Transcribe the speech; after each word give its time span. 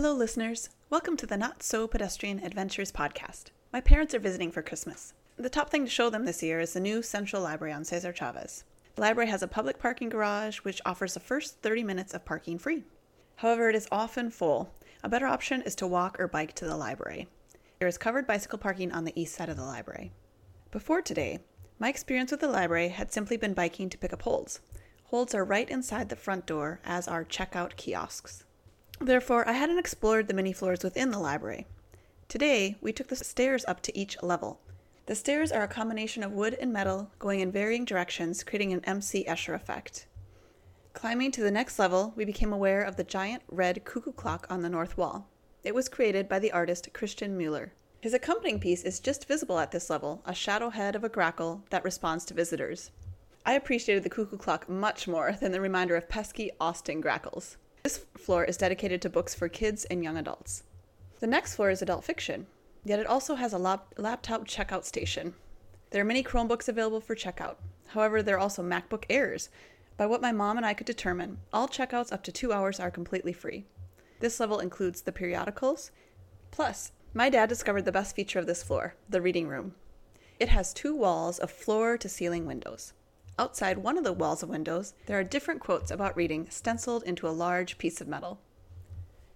Hello, 0.00 0.12
listeners. 0.14 0.68
Welcome 0.90 1.16
to 1.16 1.26
the 1.26 1.36
Not 1.36 1.60
So 1.60 1.88
Pedestrian 1.88 2.38
Adventures 2.44 2.92
podcast. 2.92 3.46
My 3.72 3.80
parents 3.80 4.14
are 4.14 4.20
visiting 4.20 4.52
for 4.52 4.62
Christmas. 4.62 5.12
The 5.36 5.50
top 5.50 5.70
thing 5.70 5.84
to 5.84 5.90
show 5.90 6.08
them 6.08 6.24
this 6.24 6.40
year 6.40 6.60
is 6.60 6.72
the 6.72 6.78
new 6.78 7.02
Central 7.02 7.42
Library 7.42 7.72
on 7.72 7.84
Cesar 7.84 8.12
Chavez. 8.12 8.62
The 8.94 9.00
library 9.00 9.28
has 9.28 9.42
a 9.42 9.48
public 9.48 9.80
parking 9.80 10.08
garage 10.08 10.58
which 10.58 10.80
offers 10.86 11.14
the 11.14 11.18
first 11.18 11.60
30 11.62 11.82
minutes 11.82 12.14
of 12.14 12.24
parking 12.24 12.58
free. 12.58 12.84
However, 13.34 13.70
it 13.70 13.74
is 13.74 13.88
often 13.90 14.30
full. 14.30 14.72
A 15.02 15.08
better 15.08 15.26
option 15.26 15.62
is 15.62 15.74
to 15.74 15.86
walk 15.88 16.20
or 16.20 16.28
bike 16.28 16.52
to 16.52 16.64
the 16.64 16.76
library. 16.76 17.26
There 17.80 17.88
is 17.88 17.98
covered 17.98 18.24
bicycle 18.24 18.60
parking 18.60 18.92
on 18.92 19.04
the 19.04 19.20
east 19.20 19.34
side 19.34 19.48
of 19.48 19.56
the 19.56 19.64
library. 19.64 20.12
Before 20.70 21.02
today, 21.02 21.40
my 21.80 21.88
experience 21.88 22.30
with 22.30 22.38
the 22.38 22.46
library 22.46 22.90
had 22.90 23.12
simply 23.12 23.36
been 23.36 23.52
biking 23.52 23.90
to 23.90 23.98
pick 23.98 24.12
up 24.12 24.22
holds. 24.22 24.60
Holds 25.06 25.34
are 25.34 25.44
right 25.44 25.68
inside 25.68 26.08
the 26.08 26.14
front 26.14 26.46
door, 26.46 26.78
as 26.84 27.08
are 27.08 27.24
checkout 27.24 27.74
kiosks. 27.74 28.44
Therefore, 29.00 29.48
I 29.48 29.52
hadn't 29.52 29.78
explored 29.78 30.28
the 30.28 30.34
many 30.34 30.52
floors 30.52 30.82
within 30.82 31.10
the 31.10 31.18
library. 31.18 31.66
Today, 32.28 32.76
we 32.80 32.92
took 32.92 33.08
the 33.08 33.16
stairs 33.16 33.64
up 33.66 33.80
to 33.82 33.96
each 33.96 34.20
level. 34.22 34.60
The 35.06 35.14
stairs 35.14 35.50
are 35.52 35.62
a 35.62 35.68
combination 35.68 36.22
of 36.22 36.32
wood 36.32 36.54
and 36.60 36.72
metal 36.72 37.10
going 37.18 37.40
in 37.40 37.50
varying 37.50 37.84
directions, 37.84 38.42
creating 38.42 38.72
an 38.72 38.84
MC 38.84 39.24
Escher 39.24 39.54
effect. 39.54 40.06
Climbing 40.92 41.30
to 41.32 41.42
the 41.42 41.50
next 41.50 41.78
level, 41.78 42.12
we 42.16 42.24
became 42.24 42.52
aware 42.52 42.82
of 42.82 42.96
the 42.96 43.04
giant 43.04 43.42
red 43.48 43.84
cuckoo 43.84 44.12
clock 44.12 44.46
on 44.50 44.62
the 44.62 44.68
north 44.68 44.98
wall. 44.98 45.28
It 45.62 45.74
was 45.74 45.88
created 45.88 46.28
by 46.28 46.40
the 46.40 46.52
artist 46.52 46.92
Christian 46.92 47.38
Moeller. 47.38 47.72
His 48.00 48.14
accompanying 48.14 48.60
piece 48.60 48.82
is 48.82 49.00
just 49.00 49.28
visible 49.28 49.58
at 49.58 49.70
this 49.70 49.88
level, 49.88 50.22
a 50.24 50.34
shadow 50.34 50.70
head 50.70 50.96
of 50.96 51.04
a 51.04 51.08
grackle 51.08 51.62
that 51.70 51.84
responds 51.84 52.24
to 52.26 52.34
visitors. 52.34 52.90
I 53.46 53.54
appreciated 53.54 54.02
the 54.02 54.10
cuckoo 54.10 54.36
clock 54.36 54.68
much 54.68 55.08
more 55.08 55.32
than 55.40 55.52
the 55.52 55.60
reminder 55.60 55.96
of 55.96 56.08
pesky 56.08 56.50
Austin 56.60 57.00
grackles. 57.00 57.56
This 57.88 58.04
floor 58.18 58.44
is 58.44 58.58
dedicated 58.58 59.00
to 59.00 59.08
books 59.08 59.34
for 59.34 59.48
kids 59.48 59.86
and 59.86 60.04
young 60.04 60.18
adults. 60.18 60.62
The 61.20 61.26
next 61.26 61.54
floor 61.54 61.70
is 61.70 61.80
adult 61.80 62.04
fiction, 62.04 62.46
yet 62.84 62.98
it 62.98 63.06
also 63.06 63.36
has 63.36 63.54
a 63.54 63.58
lap- 63.58 63.94
laptop 63.96 64.46
checkout 64.46 64.84
station. 64.84 65.32
There 65.88 66.02
are 66.02 66.04
many 66.04 66.22
Chromebooks 66.22 66.68
available 66.68 67.00
for 67.00 67.16
checkout. 67.16 67.56
However, 67.86 68.22
there 68.22 68.36
are 68.36 68.40
also 68.40 68.62
MacBook 68.62 69.04
Airs. 69.08 69.48
By 69.96 70.04
what 70.04 70.20
my 70.20 70.32
mom 70.32 70.58
and 70.58 70.66
I 70.66 70.74
could 70.74 70.86
determine, 70.86 71.38
all 71.50 71.66
checkouts 71.66 72.12
up 72.12 72.22
to 72.24 72.30
two 72.30 72.52
hours 72.52 72.78
are 72.78 72.90
completely 72.90 73.32
free. 73.32 73.64
This 74.20 74.38
level 74.38 74.58
includes 74.58 75.00
the 75.00 75.10
periodicals. 75.10 75.90
Plus, 76.50 76.92
my 77.14 77.30
dad 77.30 77.48
discovered 77.48 77.86
the 77.86 77.90
best 77.90 78.14
feature 78.14 78.38
of 78.38 78.46
this 78.46 78.62
floor 78.62 78.96
the 79.08 79.22
reading 79.22 79.48
room. 79.48 79.74
It 80.38 80.50
has 80.50 80.74
two 80.74 80.94
walls 80.94 81.38
of 81.38 81.50
floor 81.50 81.96
to 81.96 82.08
ceiling 82.10 82.44
windows. 82.44 82.92
Outside 83.38 83.78
one 83.78 83.96
of 83.96 84.02
the 84.02 84.12
walls 84.12 84.42
of 84.42 84.48
windows, 84.48 84.94
there 85.06 85.16
are 85.16 85.22
different 85.22 85.60
quotes 85.60 85.92
about 85.92 86.16
reading 86.16 86.48
stenciled 86.50 87.04
into 87.04 87.28
a 87.28 87.30
large 87.30 87.78
piece 87.78 88.00
of 88.00 88.08
metal. 88.08 88.40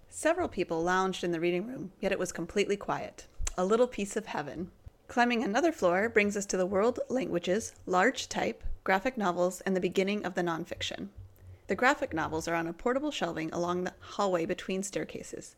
Several 0.08 0.48
people 0.48 0.82
lounged 0.82 1.22
in 1.22 1.30
the 1.30 1.38
reading 1.38 1.68
room, 1.68 1.92
yet 2.00 2.10
it 2.10 2.18
was 2.18 2.32
completely 2.32 2.76
quiet. 2.76 3.28
A 3.56 3.64
little 3.64 3.86
piece 3.86 4.16
of 4.16 4.26
heaven. 4.26 4.72
Climbing 5.06 5.44
another 5.44 5.70
floor 5.70 6.08
brings 6.08 6.36
us 6.36 6.46
to 6.46 6.56
the 6.56 6.66
world 6.66 6.98
languages, 7.08 7.74
large 7.86 8.28
type, 8.28 8.64
graphic 8.82 9.16
novels, 9.16 9.60
and 9.60 9.76
the 9.76 9.80
beginning 9.80 10.24
of 10.24 10.34
the 10.34 10.42
nonfiction. 10.42 11.08
The 11.68 11.76
graphic 11.76 12.12
novels 12.12 12.48
are 12.48 12.56
on 12.56 12.66
a 12.66 12.72
portable 12.72 13.12
shelving 13.12 13.52
along 13.52 13.84
the 13.84 13.94
hallway 14.00 14.46
between 14.46 14.82
staircases. 14.82 15.54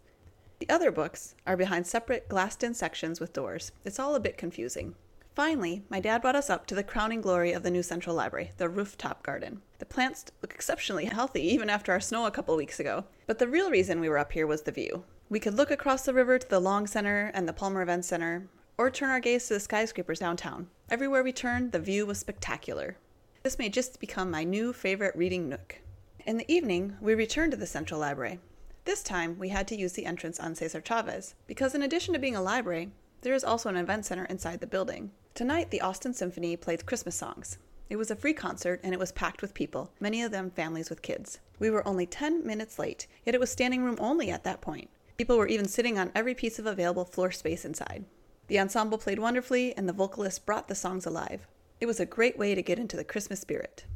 The 0.59 0.69
other 0.69 0.91
books 0.91 1.35
are 1.47 1.57
behind 1.57 1.87
separate 1.87 2.29
glassed 2.29 2.63
in 2.63 2.75
sections 2.75 3.21
with 3.21 3.33
doors. 3.33 3.73
It's 3.85 3.99
all 3.99 4.15
a 4.15 4.21
bit 4.21 4.37
confusing. 4.37 4.97
Finally, 5.35 5.83
my 5.89 5.99
dad 5.99 6.23
brought 6.23 6.37
us 6.37 6.49
up 6.49 6.65
to 6.65 6.77
the 6.77 6.85
crowning 6.85 7.21
glory 7.21 7.53
of 7.53 7.65
the 7.65 7.71
new 7.71 7.83
Central 7.83 8.15
Library, 8.15 8.53
the 8.57 8.69
rooftop 8.69 9.25
garden. 9.25 9.61
The 9.79 9.85
plants 9.85 10.27
look 10.41 10.55
exceptionally 10.55 11.07
healthy 11.07 11.43
even 11.43 11.69
after 11.69 11.91
our 11.91 11.99
snow 11.99 12.27
a 12.27 12.31
couple 12.31 12.55
weeks 12.55 12.79
ago. 12.79 13.05
But 13.27 13.41
the 13.41 13.49
real 13.49 13.69
reason 13.69 13.99
we 13.99 14.09
were 14.09 14.19
up 14.19 14.31
here 14.31 14.47
was 14.47 14.63
the 14.63 14.71
view. 14.71 15.03
We 15.29 15.41
could 15.41 15.55
look 15.55 15.73
across 15.73 16.05
the 16.05 16.15
river 16.15 16.39
to 16.39 16.49
the 16.49 16.61
Long 16.61 16.87
Center 16.87 17.33
and 17.35 17.49
the 17.49 17.53
Palmer 17.53 17.83
Event 17.83 18.05
Center, 18.05 18.47
or 18.79 18.91
turn 18.91 19.11
our 19.11 19.19
gaze 19.19 19.49
to 19.49 19.55
the 19.55 19.61
skyscrapers 19.61 20.21
downtown. 20.21 20.69
Everywhere 20.89 21.25
we 21.25 21.33
turned, 21.33 21.73
the 21.73 21.81
view 21.81 22.07
was 22.07 22.19
spectacular. 22.19 22.97
This 23.43 23.59
may 23.59 23.69
just 23.69 23.99
become 23.99 24.31
my 24.31 24.45
new 24.45 24.73
favorite 24.73 25.17
reading 25.17 25.49
nook. 25.49 25.81
In 26.27 26.37
the 26.37 26.51
evening, 26.53 26.97
we 27.01 27.15
returned 27.15 27.51
to 27.51 27.59
the 27.59 27.67
Central 27.67 27.99
Library. 27.99 28.39
This 28.85 29.03
time, 29.03 29.37
we 29.41 29.49
had 29.49 29.67
to 29.69 29.77
use 29.77 29.95
the 29.95 30.07
entrance 30.07 30.39
on 30.39 30.55
Cesar 30.55 30.81
Chavez, 30.81 31.35
because 31.49 31.75
in 31.75 31.83
addition 31.83 32.15
to 32.15 32.21
being 32.21 32.37
a 32.37 32.43
library, 32.43 32.91
there 33.25 33.35
is 33.35 33.43
also 33.43 33.71
an 33.71 33.77
event 33.77 34.05
center 34.05 34.27
inside 34.27 34.61
the 34.61 34.67
building. 34.67 35.11
Tonight, 35.35 35.71
the 35.71 35.81
Austin 35.81 36.13
Symphony 36.13 36.57
played 36.57 36.85
Christmas 36.85 37.17
songs. 37.17 37.57
It 37.89 37.97
was 37.97 38.11
a 38.11 38.17
free 38.17 38.35
concert 38.35 38.81
and 38.85 38.93
it 38.93 39.01
was 39.01 39.13
packed 39.13 39.41
with 39.41 39.55
people, 39.55 39.91
many 39.99 40.23
of 40.23 40.31
them 40.31 40.51
families 40.51 40.91
with 40.91 41.01
kids. 41.01 41.41
We 41.59 41.71
were 41.71 41.87
only 41.89 42.05
10 42.05 42.47
minutes 42.47 42.79
late, 42.79 43.07
yet 43.25 43.35
it 43.35 43.41
was 43.41 43.51
standing 43.51 43.83
room 43.83 43.97
only 43.99 44.31
at 44.31 44.45
that 44.45 44.61
point. 44.61 44.91
People 45.17 45.39
were 45.39 45.49
even 45.49 45.67
sitting 45.67 45.99
on 45.99 46.13
every 46.15 46.35
piece 46.35 46.59
of 46.59 46.67
available 46.67 47.07
floor 47.07 47.31
space 47.31 47.65
inside. 47.65 48.05
The 48.49 48.61
ensemble 48.61 48.99
played 48.99 49.19
wonderfully 49.19 49.75
and 49.75 49.89
the 49.89 49.95
vocalist 49.95 50.45
brought 50.45 50.69
the 50.69 50.75
songs 50.75 51.07
alive. 51.07 51.47
It 51.81 51.87
was 51.87 52.01
a 52.01 52.07
great 52.07 52.39
way 52.39 52.55
to 52.55 52.63
get 52.63 52.79
into 52.79 52.97
the 52.97 53.05
Christmas 53.05 53.41
spirit. 53.41 53.87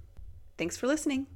Thanks 0.57 0.79
for 0.79 0.87
listening. 0.87 1.27